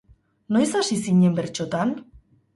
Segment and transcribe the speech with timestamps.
[0.55, 1.95] Noiz hasi zinen bertsotan?